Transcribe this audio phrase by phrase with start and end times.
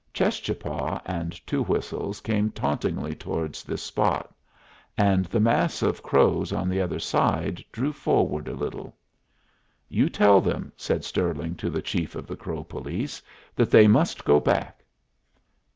[0.15, 4.33] Cheschapah and Two Whistles came tauntingly towards this spot,
[4.97, 8.97] and the mass of Crows on the other side drew forward a little.
[9.89, 13.21] "You tell them," said Stirling to the chief of the Crow police,
[13.55, 14.83] "that they must go back."